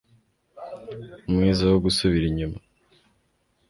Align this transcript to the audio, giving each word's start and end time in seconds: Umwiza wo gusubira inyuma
Umwiza 1.27 1.63
wo 1.71 1.77
gusubira 1.85 2.25
inyuma 2.31 2.57